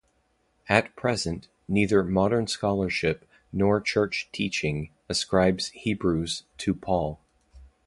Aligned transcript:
At 0.67 0.95
present, 0.95 1.47
neither 1.67 2.03
modern 2.03 2.47
scholarship 2.47 3.23
nor 3.53 3.79
church 3.79 4.29
teaching 4.31 4.89
ascribes 5.07 5.67
Hebrews 5.75 6.41
to 6.57 6.73
Paul. 6.73 7.19